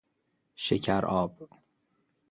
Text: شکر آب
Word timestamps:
شکر 0.55 1.05
آب 1.05 1.49